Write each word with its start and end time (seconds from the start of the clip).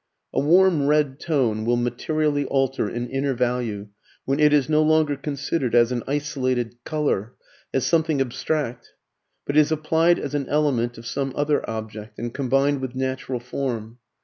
A 0.33 0.39
warm 0.39 0.87
red 0.87 1.19
tone 1.19 1.63
will 1.63 1.75
materially 1.77 2.43
alter 2.45 2.89
in 2.89 3.07
inner 3.07 3.35
value 3.35 3.89
when 4.25 4.39
it 4.39 4.51
is 4.51 4.67
no 4.67 4.81
longer 4.81 5.15
considered 5.15 5.75
as 5.75 5.91
an 5.91 6.01
isolated 6.07 6.75
colour, 6.83 7.35
as 7.71 7.85
something 7.85 8.19
abstract, 8.19 8.93
but 9.45 9.55
is 9.55 9.71
applied 9.71 10.17
as 10.17 10.33
an 10.33 10.49
element 10.49 10.97
of 10.97 11.05
some 11.05 11.33
other 11.35 11.61
object, 11.69 12.17
and 12.17 12.33
combined 12.33 12.81
with 12.81 12.95
natural 12.95 13.39
form. 13.39 13.99